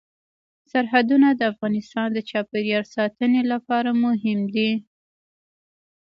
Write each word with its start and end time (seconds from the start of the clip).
سرحدونه 0.71 1.27
د 1.33 1.41
افغانستان 1.51 2.07
د 2.13 2.19
چاپیریال 2.29 2.85
ساتنې 2.95 3.41
لپاره 3.51 3.89
مهم 4.03 4.39
دي. 4.55 4.71